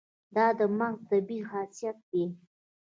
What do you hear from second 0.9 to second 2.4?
طبیعي خاصیت دی.